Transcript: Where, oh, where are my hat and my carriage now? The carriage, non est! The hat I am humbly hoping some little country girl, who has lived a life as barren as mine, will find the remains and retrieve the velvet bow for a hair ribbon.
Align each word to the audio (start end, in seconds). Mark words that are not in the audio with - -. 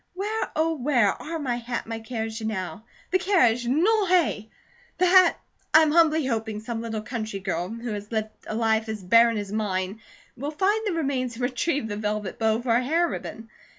Where, 0.15 0.49
oh, 0.55 0.73
where 0.77 1.09
are 1.09 1.37
my 1.37 1.57
hat 1.57 1.83
and 1.83 1.91
my 1.91 1.99
carriage 1.99 2.41
now? 2.43 2.85
The 3.11 3.19
carriage, 3.19 3.67
non 3.67 4.11
est! 4.11 4.49
The 4.97 5.05
hat 5.05 5.39
I 5.75 5.83
am 5.83 5.91
humbly 5.91 6.25
hoping 6.25 6.59
some 6.59 6.81
little 6.81 7.03
country 7.03 7.39
girl, 7.39 7.69
who 7.69 7.93
has 7.93 8.11
lived 8.11 8.29
a 8.47 8.55
life 8.55 8.89
as 8.89 9.03
barren 9.03 9.37
as 9.37 9.51
mine, 9.51 10.01
will 10.35 10.49
find 10.49 10.87
the 10.87 10.93
remains 10.93 11.35
and 11.35 11.43
retrieve 11.43 11.87
the 11.87 11.97
velvet 11.97 12.39
bow 12.39 12.59
for 12.63 12.73
a 12.75 12.83
hair 12.83 13.07
ribbon. 13.07 13.49